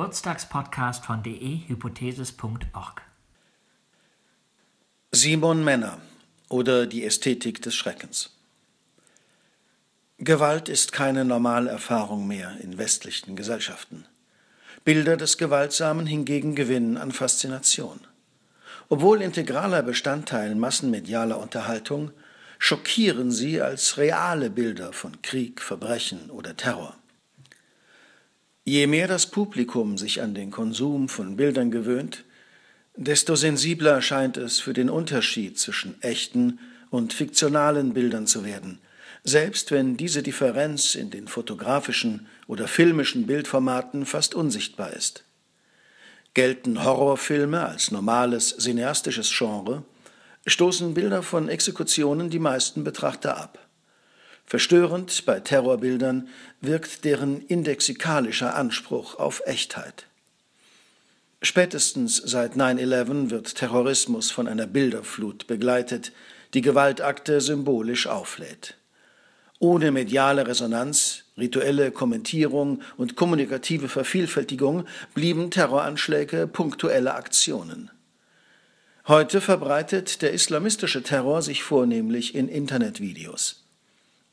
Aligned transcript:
Geburtstagspodcast 0.00 1.04
von 1.04 1.22
dehypothesis.org. 1.22 3.02
Simon 5.12 5.62
Männer 5.62 5.98
oder 6.48 6.86
die 6.86 7.04
Ästhetik 7.04 7.60
des 7.60 7.74
Schreckens. 7.74 8.34
Gewalt 10.16 10.70
ist 10.70 10.92
keine 10.92 11.26
Normalerfahrung 11.26 12.26
mehr 12.26 12.56
in 12.62 12.78
westlichen 12.78 13.36
Gesellschaften. 13.36 14.06
Bilder 14.86 15.18
des 15.18 15.36
Gewaltsamen 15.36 16.06
hingegen 16.06 16.54
gewinnen 16.54 16.96
an 16.96 17.12
Faszination. 17.12 18.00
Obwohl 18.88 19.20
integraler 19.20 19.82
Bestandteil 19.82 20.54
massenmedialer 20.54 21.38
Unterhaltung, 21.38 22.10
schockieren 22.58 23.30
sie 23.30 23.60
als 23.60 23.98
reale 23.98 24.48
Bilder 24.48 24.94
von 24.94 25.20
Krieg, 25.20 25.60
Verbrechen 25.60 26.30
oder 26.30 26.56
Terror. 26.56 26.96
Je 28.64 28.86
mehr 28.86 29.08
das 29.08 29.26
Publikum 29.26 29.96
sich 29.96 30.20
an 30.20 30.34
den 30.34 30.50
Konsum 30.50 31.08
von 31.08 31.36
Bildern 31.36 31.70
gewöhnt, 31.70 32.24
desto 32.94 33.34
sensibler 33.34 34.02
scheint 34.02 34.36
es 34.36 34.60
für 34.60 34.74
den 34.74 34.90
Unterschied 34.90 35.58
zwischen 35.58 36.00
echten 36.02 36.58
und 36.90 37.14
fiktionalen 37.14 37.94
Bildern 37.94 38.26
zu 38.26 38.44
werden, 38.44 38.78
selbst 39.24 39.70
wenn 39.70 39.96
diese 39.96 40.22
Differenz 40.22 40.94
in 40.94 41.10
den 41.10 41.26
fotografischen 41.26 42.26
oder 42.46 42.68
filmischen 42.68 43.26
Bildformaten 43.26 44.04
fast 44.04 44.34
unsichtbar 44.34 44.92
ist. 44.92 45.24
Gelten 46.34 46.84
Horrorfilme 46.84 47.66
als 47.66 47.90
normales 47.90 48.56
cineastisches 48.58 49.32
Genre, 49.36 49.84
stoßen 50.46 50.92
Bilder 50.92 51.22
von 51.22 51.48
Exekutionen 51.48 52.28
die 52.28 52.38
meisten 52.38 52.84
Betrachter 52.84 53.38
ab. 53.38 53.69
Verstörend 54.50 55.26
bei 55.26 55.38
Terrorbildern 55.38 56.26
wirkt 56.60 57.04
deren 57.04 57.40
indexikalischer 57.40 58.56
Anspruch 58.56 59.16
auf 59.16 59.42
Echtheit. 59.46 60.06
Spätestens 61.40 62.16
seit 62.16 62.56
9-11 62.56 63.30
wird 63.30 63.54
Terrorismus 63.54 64.32
von 64.32 64.48
einer 64.48 64.66
Bilderflut 64.66 65.46
begleitet, 65.46 66.10
die 66.52 66.62
Gewaltakte 66.62 67.40
symbolisch 67.40 68.08
auflädt. 68.08 68.74
Ohne 69.60 69.92
mediale 69.92 70.44
Resonanz, 70.48 71.26
rituelle 71.38 71.92
Kommentierung 71.92 72.82
und 72.96 73.14
kommunikative 73.14 73.88
Vervielfältigung 73.88 74.84
blieben 75.14 75.52
Terroranschläge 75.52 76.48
punktuelle 76.48 77.14
Aktionen. 77.14 77.92
Heute 79.06 79.40
verbreitet 79.40 80.22
der 80.22 80.32
islamistische 80.32 81.04
Terror 81.04 81.40
sich 81.40 81.62
vornehmlich 81.62 82.34
in 82.34 82.48
Internetvideos. 82.48 83.59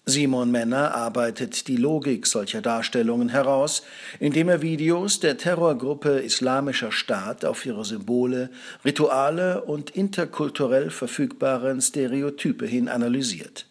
Simon 0.09 0.51
Männer 0.51 0.95
arbeitet 0.95 1.67
die 1.67 1.75
Logik 1.75 2.27
solcher 2.27 2.61
Darstellungen 2.61 3.27
heraus, 3.27 3.83
indem 4.21 4.47
er 4.47 4.61
Videos 4.61 5.19
der 5.19 5.37
Terrorgruppe 5.37 6.21
Islamischer 6.21 6.93
Staat 6.93 7.43
auf 7.43 7.65
ihre 7.65 7.83
Symbole, 7.83 8.49
Rituale 8.85 9.63
und 9.63 9.89
interkulturell 9.89 10.91
verfügbaren 10.91 11.81
Stereotype 11.81 12.65
hin 12.65 12.87
analysiert. 12.87 13.65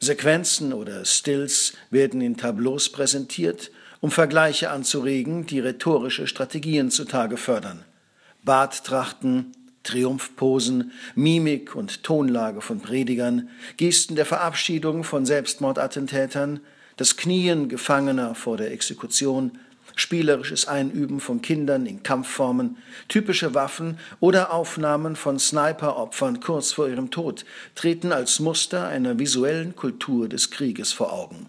Sequenzen 0.00 0.74
oder 0.74 1.06
Stills 1.06 1.72
werden 1.88 2.20
in 2.20 2.36
Tableaus 2.36 2.90
präsentiert, 2.90 3.70
um 4.00 4.10
Vergleiche 4.10 4.68
anzuregen, 4.68 5.46
die 5.46 5.60
rhetorische 5.60 6.26
Strategien 6.26 6.90
zutage 6.90 7.38
fördern. 7.38 7.86
Barttrachten, 8.44 9.52
Triumphposen, 9.88 10.92
Mimik 11.14 11.74
und 11.74 12.02
Tonlage 12.04 12.60
von 12.60 12.80
Predigern, 12.80 13.48
Gesten 13.78 14.16
der 14.16 14.26
Verabschiedung 14.26 15.02
von 15.02 15.24
Selbstmordattentätern, 15.24 16.60
das 16.98 17.16
Knien 17.16 17.70
Gefangener 17.70 18.34
vor 18.34 18.58
der 18.58 18.70
Exekution, 18.70 19.52
spielerisches 19.94 20.68
Einüben 20.68 21.20
von 21.20 21.40
Kindern 21.40 21.86
in 21.86 22.02
Kampfformen, 22.02 22.76
typische 23.08 23.54
Waffen 23.54 23.98
oder 24.20 24.52
Aufnahmen 24.52 25.16
von 25.16 25.38
Sniperopfern 25.38 26.40
kurz 26.40 26.72
vor 26.72 26.88
ihrem 26.88 27.10
Tod 27.10 27.46
treten 27.74 28.12
als 28.12 28.40
Muster 28.40 28.88
einer 28.88 29.18
visuellen 29.18 29.74
Kultur 29.74 30.28
des 30.28 30.50
Krieges 30.50 30.92
vor 30.92 31.14
Augen. 31.14 31.48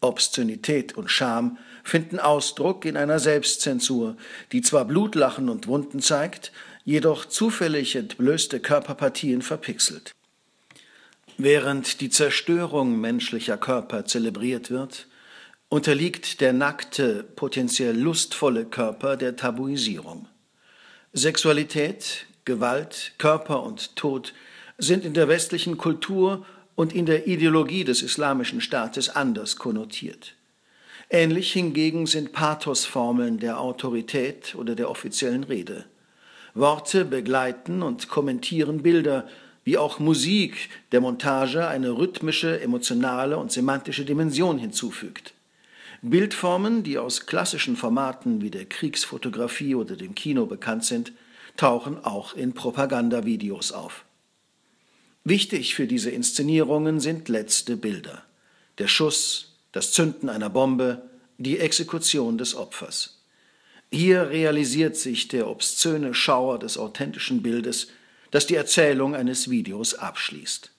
Obszönität 0.00 0.96
und 0.96 1.10
Scham 1.10 1.58
finden 1.82 2.20
Ausdruck 2.20 2.84
in 2.84 2.96
einer 2.96 3.18
Selbstzensur, 3.18 4.16
die 4.52 4.62
zwar 4.62 4.84
Blutlachen 4.84 5.48
und 5.48 5.66
Wunden 5.66 6.00
zeigt, 6.00 6.52
jedoch 6.88 7.26
zufällig 7.26 7.96
entblößte 7.96 8.60
Körperpartien 8.60 9.42
verpixelt. 9.42 10.12
Während 11.36 12.00
die 12.00 12.08
Zerstörung 12.08 12.98
menschlicher 12.98 13.58
Körper 13.58 14.06
zelebriert 14.06 14.70
wird, 14.70 15.06
unterliegt 15.68 16.40
der 16.40 16.54
nackte, 16.54 17.24
potenziell 17.36 17.94
lustvolle 17.94 18.64
Körper 18.64 19.18
der 19.18 19.36
Tabuisierung. 19.36 20.28
Sexualität, 21.12 22.24
Gewalt, 22.46 23.12
Körper 23.18 23.62
und 23.64 23.94
Tod 23.94 24.32
sind 24.78 25.04
in 25.04 25.12
der 25.12 25.28
westlichen 25.28 25.76
Kultur 25.76 26.46
und 26.74 26.94
in 26.94 27.04
der 27.04 27.26
Ideologie 27.26 27.84
des 27.84 28.00
islamischen 28.00 28.62
Staates 28.62 29.10
anders 29.10 29.56
konnotiert. 29.56 30.36
Ähnlich 31.10 31.52
hingegen 31.52 32.06
sind 32.06 32.32
Pathosformeln 32.32 33.38
der 33.40 33.60
Autorität 33.60 34.54
oder 34.54 34.74
der 34.74 34.88
offiziellen 34.88 35.44
Rede. 35.44 35.84
Worte 36.58 37.04
begleiten 37.04 37.82
und 37.82 38.08
kommentieren 38.08 38.82
Bilder, 38.82 39.28
wie 39.64 39.78
auch 39.78 39.98
Musik 39.98 40.70
der 40.92 41.00
Montage 41.00 41.68
eine 41.68 41.90
rhythmische, 41.90 42.60
emotionale 42.60 43.36
und 43.36 43.52
semantische 43.52 44.04
Dimension 44.04 44.58
hinzufügt. 44.58 45.34
Bildformen, 46.00 46.84
die 46.84 46.96
aus 46.98 47.26
klassischen 47.26 47.76
Formaten 47.76 48.40
wie 48.40 48.50
der 48.50 48.64
Kriegsfotografie 48.64 49.74
oder 49.74 49.96
dem 49.96 50.14
Kino 50.14 50.46
bekannt 50.46 50.84
sind, 50.84 51.12
tauchen 51.56 52.02
auch 52.04 52.34
in 52.34 52.54
Propagandavideos 52.54 53.72
auf. 53.72 54.04
Wichtig 55.24 55.74
für 55.74 55.86
diese 55.86 56.10
Inszenierungen 56.10 57.00
sind 57.00 57.28
letzte 57.28 57.76
Bilder. 57.76 58.22
Der 58.78 58.88
Schuss, 58.88 59.56
das 59.72 59.92
Zünden 59.92 60.28
einer 60.28 60.48
Bombe, 60.48 61.02
die 61.36 61.58
Exekution 61.58 62.38
des 62.38 62.54
Opfers. 62.54 63.17
Hier 63.90 64.28
realisiert 64.28 64.96
sich 64.96 65.28
der 65.28 65.48
obszöne 65.48 66.12
Schauer 66.14 66.58
des 66.58 66.76
authentischen 66.76 67.42
Bildes, 67.42 67.88
das 68.30 68.46
die 68.46 68.54
Erzählung 68.54 69.14
eines 69.14 69.48
Videos 69.48 69.94
abschließt. 69.94 70.70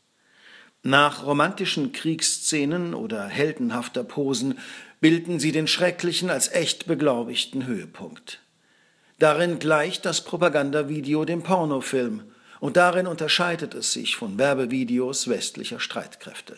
Nach 0.83 1.25
romantischen 1.25 1.91
Kriegsszenen 1.91 2.93
oder 2.93 3.27
heldenhafter 3.27 4.03
Posen 4.03 4.59
bilden 5.01 5.39
sie 5.39 5.51
den 5.51 5.67
schrecklichen 5.67 6.29
als 6.29 6.51
echt 6.51 6.85
beglaubigten 6.85 7.65
Höhepunkt. 7.65 8.39
Darin 9.17 9.59
gleicht 9.59 10.05
das 10.05 10.23
Propagandavideo 10.23 11.25
dem 11.25 11.43
Pornofilm, 11.43 12.23
und 12.61 12.75
darin 12.75 13.07
unterscheidet 13.07 13.73
es 13.73 13.93
sich 13.93 14.17
von 14.17 14.37
Werbevideos 14.37 15.29
westlicher 15.29 15.79
Streitkräfte. 15.79 16.57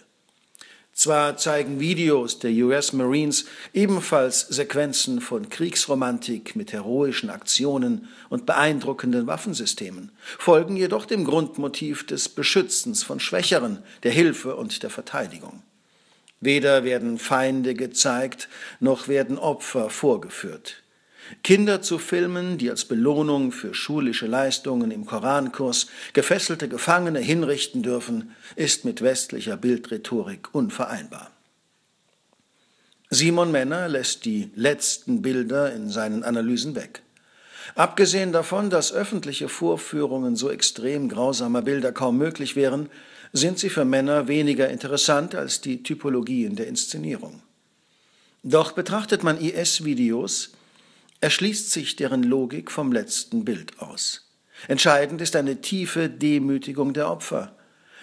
Zwar 1.02 1.36
zeigen 1.36 1.80
Videos 1.80 2.38
der 2.38 2.52
US 2.64 2.94
Marines 2.94 3.46
ebenfalls 3.74 4.42
Sequenzen 4.42 5.20
von 5.20 5.50
Kriegsromantik 5.50 6.56
mit 6.56 6.74
heroischen 6.74 7.32
Aktionen 7.32 8.08
und 8.30 8.46
beeindruckenden 8.46 9.26
Waffensystemen, 9.26 10.12
folgen 10.38 10.78
jedoch 10.78 11.08
dem 11.08 11.26
Grundmotiv 11.26 12.06
des 12.06 12.30
Beschützens 12.30 13.02
von 13.02 13.20
Schwächeren, 13.20 13.82
der 14.04 14.12
Hilfe 14.12 14.56
und 14.56 14.84
der 14.84 14.92
Verteidigung. 14.92 15.64
Weder 16.40 16.84
werden 16.84 17.18
Feinde 17.18 17.74
gezeigt, 17.74 18.48
noch 18.80 19.08
werden 19.08 19.40
Opfer 19.40 19.90
vorgeführt. 19.90 20.84
Kinder 21.44 21.82
zu 21.82 21.98
filmen, 21.98 22.58
die 22.58 22.70
als 22.70 22.86
Belohnung 22.86 23.52
für 23.52 23.74
schulische 23.74 24.28
Leistungen 24.28 24.92
im 24.92 25.06
Korankurs 25.06 25.88
gefesselte 26.14 26.68
Gefangene 26.68 27.20
hinrichten 27.20 27.84
dürfen, 27.84 28.36
ist 28.56 28.86
mit 28.86 29.02
westlicher 29.02 29.58
Bildrhetorik 29.58 30.54
unvereinbar. 30.54 31.32
Simon 33.10 33.52
Männer 33.52 33.90
lässt 33.90 34.26
die 34.26 34.52
letzten 34.56 35.22
Bilder 35.22 35.74
in 35.74 35.90
seinen 35.90 36.24
Analysen 36.24 36.76
weg. 36.76 37.02
Abgesehen 37.76 38.32
davon, 38.32 38.70
dass 38.70 38.94
öffentliche 38.94 39.50
Vorführungen 39.50 40.36
so 40.36 40.50
extrem 40.50 41.10
grausamer 41.10 41.62
Bilder 41.62 41.92
kaum 41.92 42.18
möglich 42.18 42.56
wären, 42.56 42.90
sind 43.34 43.60
sie 43.60 43.70
für 43.70 43.86
Männer 43.86 44.28
weniger 44.28 44.70
interessant 44.70 45.36
als 45.36 45.62
die 45.62 45.84
Typologien 45.84 46.56
der 46.56 46.68
Inszenierung. 46.68 47.42
Doch 48.44 48.72
betrachtet 48.72 49.24
man 49.24 49.40
IS-Videos, 49.40 50.52
erschließt 51.22 51.72
sich 51.72 51.96
deren 51.96 52.24
Logik 52.24 52.72
vom 52.72 52.92
letzten 52.92 53.46
Bild 53.46 53.80
aus. 53.80 54.28
Entscheidend 54.68 55.22
ist 55.22 55.36
eine 55.36 55.62
tiefe 55.62 56.10
Demütigung 56.10 56.94
der 56.94 57.10
Opfer. 57.10 57.56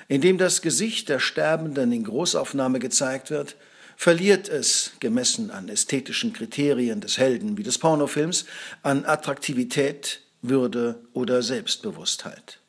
Indem 0.08 0.38
das 0.38 0.62
Gesicht 0.62 1.08
der 1.08 1.18
Sterbenden 1.18 1.92
in 1.92 2.04
Großaufnahme 2.04 2.78
gezeigt 2.78 3.30
wird, 3.30 3.56
verliert 3.96 4.48
es, 4.48 4.92
gemessen 5.00 5.50
an 5.50 5.68
ästhetischen 5.68 6.32
Kriterien 6.32 7.00
des 7.00 7.18
Helden 7.18 7.58
wie 7.58 7.62
des 7.62 7.78
Pornofilms, 7.78 8.46
an 8.82 9.04
Attraktivität, 9.04 10.22
Würde 10.40 11.02
oder 11.12 11.42
Selbstbewusstheit. 11.42 12.60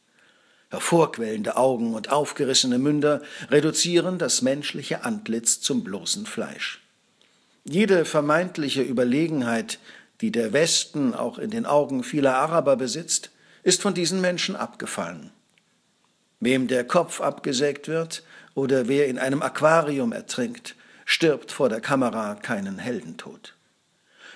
Hervorquellende 0.71 1.55
Augen 1.55 1.93
und 1.93 2.09
aufgerissene 2.09 2.77
Münder 2.77 3.21
reduzieren 3.49 4.17
das 4.17 4.41
menschliche 4.41 5.03
Antlitz 5.03 5.61
zum 5.61 5.83
bloßen 5.83 6.25
Fleisch. 6.25 6.81
Jede 7.63 8.05
vermeintliche 8.05 8.81
Überlegenheit 8.81 9.79
die 10.21 10.31
der 10.31 10.54
Westen 10.54 11.13
auch 11.13 11.38
in 11.38 11.50
den 11.50 11.66
Augen 11.66 12.04
vieler 12.04 12.36
Araber 12.36 12.75
besitzt, 12.75 13.31
ist 13.63 13.81
von 13.81 13.94
diesen 13.94 14.21
Menschen 14.21 14.56
abgefallen. 14.56 15.31
Wem 16.39 16.68
der 16.68 16.86
Kopf 16.86 17.21
abgesägt 17.21 17.88
wird 17.88 18.24
oder 18.56 18.88
wer 18.88 19.07
in 19.07 19.18
einem 19.18 19.42
Aquarium 19.42 20.12
ertrinkt, 20.12 20.75
stirbt 21.06 21.51
vor 21.51 21.69
der 21.69 21.81
Kamera 21.81 22.36
keinen 22.36 22.80
Heldentod. 22.80 23.56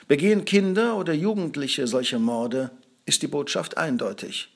Begehen 0.07 0.43
Kinder 0.43 0.97
oder 0.97 1.13
Jugendliche 1.13 1.87
solche 1.87 2.19
Morde, 2.19 2.71
ist 3.05 3.21
die 3.21 3.27
Botschaft 3.27 3.77
eindeutig. 3.77 4.49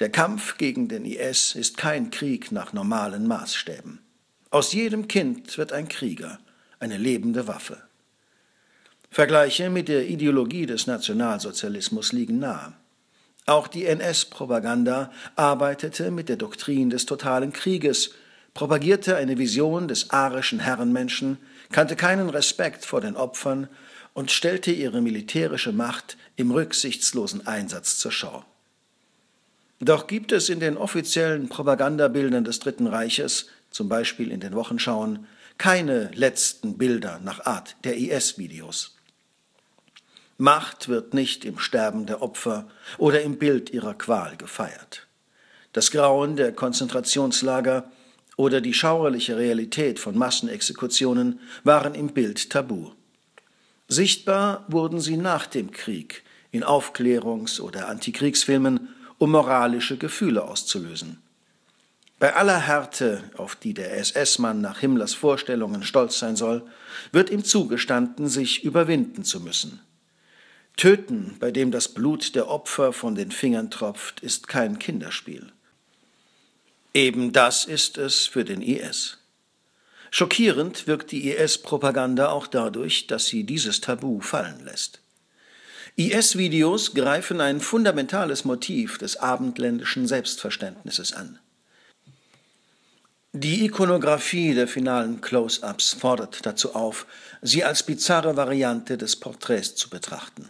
Der 0.00 0.10
Kampf 0.10 0.58
gegen 0.58 0.88
den 0.88 1.04
IS 1.04 1.54
ist 1.54 1.76
kein 1.76 2.10
Krieg 2.10 2.50
nach 2.50 2.72
normalen 2.72 3.26
Maßstäben. 3.28 4.00
Aus 4.50 4.72
jedem 4.72 5.06
Kind 5.08 5.56
wird 5.58 5.72
ein 5.72 5.88
Krieger, 5.88 6.38
eine 6.80 6.96
lebende 6.96 7.46
Waffe. 7.46 7.82
Vergleiche 9.14 9.70
mit 9.70 9.86
der 9.86 10.08
Ideologie 10.08 10.66
des 10.66 10.88
Nationalsozialismus 10.88 12.10
liegen 12.10 12.40
nahe. 12.40 12.72
Auch 13.46 13.68
die 13.68 13.86
NS-Propaganda 13.86 15.12
arbeitete 15.36 16.10
mit 16.10 16.28
der 16.28 16.34
Doktrin 16.34 16.90
des 16.90 17.06
totalen 17.06 17.52
Krieges, 17.52 18.10
propagierte 18.54 19.14
eine 19.14 19.38
Vision 19.38 19.86
des 19.86 20.10
arischen 20.10 20.58
Herrenmenschen, 20.58 21.38
kannte 21.70 21.94
keinen 21.94 22.28
Respekt 22.28 22.84
vor 22.84 23.00
den 23.00 23.14
Opfern 23.14 23.68
und 24.14 24.32
stellte 24.32 24.72
ihre 24.72 25.00
militärische 25.00 25.70
Macht 25.70 26.16
im 26.34 26.50
rücksichtslosen 26.50 27.46
Einsatz 27.46 27.98
zur 27.98 28.10
Schau. 28.10 28.44
Doch 29.78 30.08
gibt 30.08 30.32
es 30.32 30.48
in 30.48 30.58
den 30.58 30.76
offiziellen 30.76 31.48
Propagandabildern 31.48 32.42
des 32.42 32.58
Dritten 32.58 32.88
Reiches, 32.88 33.46
zum 33.70 33.88
Beispiel 33.88 34.32
in 34.32 34.40
den 34.40 34.54
Wochenschauen, 34.54 35.28
keine 35.56 36.10
letzten 36.14 36.78
Bilder 36.78 37.20
nach 37.22 37.46
Art 37.46 37.76
der 37.84 37.96
IS-Videos. 37.96 38.94
Macht 40.36 40.88
wird 40.88 41.14
nicht 41.14 41.44
im 41.44 41.58
Sterben 41.58 42.06
der 42.06 42.20
Opfer 42.20 42.66
oder 42.98 43.22
im 43.22 43.38
Bild 43.38 43.70
ihrer 43.70 43.94
Qual 43.94 44.36
gefeiert. 44.36 45.06
Das 45.72 45.90
Grauen 45.90 46.36
der 46.36 46.52
Konzentrationslager 46.52 47.90
oder 48.36 48.60
die 48.60 48.74
schauerliche 48.74 49.36
Realität 49.36 50.00
von 50.00 50.18
Massenexekutionen 50.18 51.40
waren 51.62 51.94
im 51.94 52.08
Bild 52.08 52.50
tabu. 52.50 52.90
Sichtbar 53.86 54.64
wurden 54.68 55.00
sie 55.00 55.16
nach 55.16 55.46
dem 55.46 55.70
Krieg 55.70 56.24
in 56.50 56.64
Aufklärungs- 56.64 57.60
oder 57.60 57.88
Antikriegsfilmen, 57.88 58.88
um 59.18 59.30
moralische 59.30 59.96
Gefühle 59.98 60.42
auszulösen. 60.44 61.22
Bei 62.18 62.34
aller 62.34 62.58
Härte, 62.58 63.22
auf 63.36 63.54
die 63.56 63.74
der 63.74 63.96
SS-Mann 63.98 64.60
nach 64.60 64.78
Himmlers 64.78 65.14
Vorstellungen 65.14 65.82
stolz 65.82 66.18
sein 66.18 66.36
soll, 66.36 66.64
wird 67.12 67.30
ihm 67.30 67.44
zugestanden, 67.44 68.28
sich 68.28 68.64
überwinden 68.64 69.24
zu 69.24 69.40
müssen. 69.40 69.80
Töten, 70.76 71.36
bei 71.38 71.50
dem 71.50 71.70
das 71.70 71.88
Blut 71.88 72.34
der 72.34 72.48
Opfer 72.48 72.92
von 72.92 73.14
den 73.14 73.30
Fingern 73.30 73.70
tropft, 73.70 74.20
ist 74.20 74.48
kein 74.48 74.78
Kinderspiel. 74.78 75.52
Eben 76.92 77.32
das 77.32 77.64
ist 77.64 77.98
es 77.98 78.26
für 78.26 78.44
den 78.44 78.62
IS. 78.62 79.18
Schockierend 80.10 80.86
wirkt 80.86 81.10
die 81.10 81.30
IS-Propaganda 81.30 82.28
auch 82.28 82.46
dadurch, 82.46 83.08
dass 83.08 83.26
sie 83.26 83.44
dieses 83.44 83.80
Tabu 83.80 84.20
fallen 84.20 84.64
lässt. 84.64 85.00
IS-Videos 85.96 86.94
greifen 86.94 87.40
ein 87.40 87.60
fundamentales 87.60 88.44
Motiv 88.44 88.98
des 88.98 89.16
abendländischen 89.16 90.06
Selbstverständnisses 90.06 91.12
an. 91.12 91.38
Die 93.32 93.64
Ikonografie 93.64 94.54
der 94.54 94.68
finalen 94.68 95.20
Close-ups 95.20 95.94
fordert 95.94 96.46
dazu 96.46 96.74
auf, 96.76 97.06
sie 97.42 97.64
als 97.64 97.82
bizarre 97.82 98.36
Variante 98.36 98.96
des 98.96 99.16
Porträts 99.16 99.74
zu 99.74 99.90
betrachten. 99.90 100.48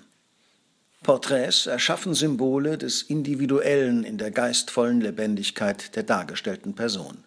Porträts 1.05 1.67
erschaffen 1.67 2.15
Symbole 2.15 2.77
des 2.77 3.03
Individuellen 3.03 4.03
in 4.03 4.19
der 4.19 4.33
geistvollen 4.33 5.01
Lebendigkeit 5.01 5.95
der 5.95 6.03
dargestellten 6.03 6.75
Person. 6.75 7.19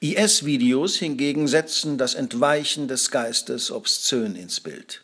IS-Videos 0.00 0.96
hingegen 0.96 1.48
setzen 1.48 1.96
das 1.96 2.14
Entweichen 2.14 2.88
des 2.88 3.10
Geistes 3.10 3.70
obszön 3.70 4.36
ins 4.36 4.60
Bild. 4.60 5.02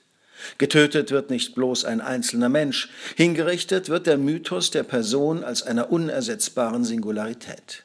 Getötet 0.59 1.11
wird 1.11 1.31
nicht 1.31 1.55
bloß 1.55 1.85
ein 1.85 2.01
einzelner 2.01 2.49
Mensch, 2.49 2.91
hingerichtet 3.15 3.89
wird 3.89 4.07
der 4.07 4.19
Mythos 4.19 4.71
der 4.71 4.83
Person 4.83 5.45
als 5.45 5.63
einer 5.63 5.91
unersetzbaren 5.91 6.85
Singularität. 6.85 7.85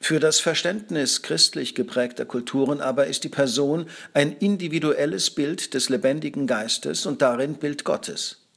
Für 0.00 0.20
das 0.20 0.38
Verständnis 0.38 1.22
christlich 1.22 1.74
geprägter 1.74 2.24
Kulturen 2.24 2.80
aber 2.80 3.06
ist 3.06 3.24
die 3.24 3.28
Person 3.28 3.86
ein 4.14 4.32
individuelles 4.32 5.30
Bild 5.30 5.74
des 5.74 5.88
lebendigen 5.88 6.46
Geistes 6.46 7.06
und 7.06 7.22
darin 7.22 7.54
Bild 7.54 7.84
Gottes. 7.84 8.47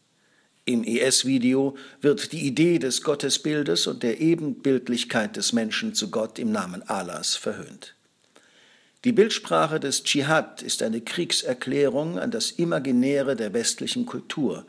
Im 0.66 0.84
ES-Video 0.84 1.76
wird 2.02 2.32
die 2.34 2.46
Idee 2.46 2.78
des 2.78 3.02
Gottesbildes 3.02 3.88
und 3.88 4.04
der 4.04 4.22
Ebenbildlichkeit 4.22 5.36
des 5.36 5.54
Menschen 5.54 5.96
zu 5.96 6.12
Gott 6.12 6.38
im 6.38 6.52
Namen 6.52 6.84
Allahs 6.88 7.36
verhöhnt. 7.36 7.96
Die 9.04 9.12
Bildsprache 9.12 9.80
des 9.80 10.04
Dschihad 10.04 10.62
ist 10.62 10.84
eine 10.84 11.02
Kriegserklärung 11.02 12.20
an 12.20 12.30
das 12.30 12.52
Imaginäre 12.52 13.36
der 13.36 13.54
westlichen 13.54 14.06
Kultur, 14.06 14.68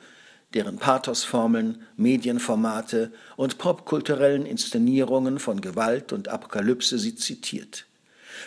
deren 0.55 0.79
Pathosformeln, 0.79 1.83
Medienformate 1.99 3.13
und 3.37 3.59
popkulturellen 3.59 4.47
Inszenierungen 4.47 5.39
von 5.39 5.61
Gewalt 5.61 6.15
und 6.15 6.29
Apokalypse 6.29 6.99
sie 6.99 7.17
zitiert. 7.17 7.85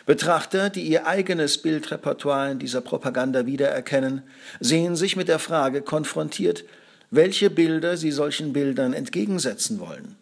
Betrachter, 0.08 0.72
die 0.72 0.82
ihr 0.82 1.06
eigenes 1.06 1.60
Bildrepertoire 1.60 2.52
in 2.52 2.58
dieser 2.58 2.82
Propaganda 2.82 3.46
wiedererkennen, 3.46 4.24
sehen 4.60 4.96
sich 4.96 5.16
mit 5.16 5.28
der 5.28 5.38
Frage 5.38 5.84
konfrontiert, 5.84 6.64
welche 7.16 7.50
Bilder 7.50 7.98
sie 7.98 8.12
solchen 8.12 8.54
Bildern 8.54 8.94
entgegensetzen 8.94 9.80
wollen. 9.80 10.16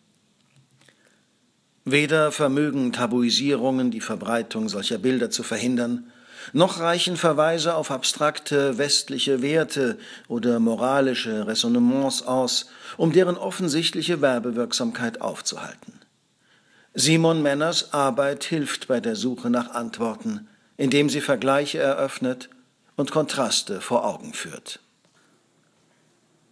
Weder 1.86 2.32
vermögen 2.32 2.94
Tabuisierungen 2.94 3.92
die 3.92 4.02
Verbreitung 4.02 4.70
solcher 4.70 4.98
Bilder 4.98 5.30
zu 5.30 5.44
verhindern, 5.44 6.12
noch 6.52 6.80
reichen 6.80 7.16
Verweise 7.16 7.76
auf 7.76 7.92
abstrakte 7.92 8.78
westliche 8.78 9.42
Werte 9.42 9.98
oder 10.28 10.60
moralische 10.60 11.48
Resonnements 11.48 12.22
aus, 12.22 12.68
um 12.98 13.14
deren 13.14 13.38
offensichtliche 13.38 14.22
Werbewirksamkeit 14.22 15.22
aufzuhalten. 15.22 15.94
Simon 16.94 17.42
Männers 17.42 17.94
Arbeit 17.94 18.44
hilft 18.44 18.88
bei 18.88 19.00
der 19.00 19.16
Suche 19.16 19.50
nach 19.50 19.72
Antworten, 19.72 20.48
indem 20.78 21.10
sie 21.10 21.22
Vergleiche 21.22 21.80
eröffnet 21.80 22.50
und 22.96 23.12
Kontraste 23.12 23.82
vor 23.82 24.06
Augen 24.06 24.34
führt. 24.34 24.80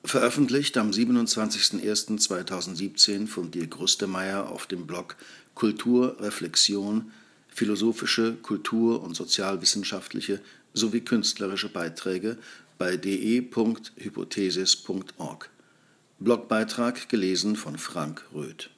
Veröffentlicht 0.03 0.77
am 0.77 0.89
27.01.2017 0.89 3.27
von 3.27 3.51
Dirk 3.51 3.79
Rustemeyer 3.79 4.49
auf 4.49 4.65
dem 4.65 4.87
Blog 4.87 5.15
Kultur, 5.53 6.17
Reflexion, 6.19 7.11
philosophische, 7.49 8.33
kultur- 8.33 9.03
und 9.03 9.15
sozialwissenschaftliche 9.15 10.41
sowie 10.73 11.01
künstlerische 11.01 11.69
Beiträge 11.69 12.39
bei 12.77 12.95
de.hypothesis.org. 12.97 15.49
Blogbeitrag 16.19 17.07
gelesen 17.09 17.55
von 17.55 17.77
Frank 17.77 18.25
Röth. 18.33 18.69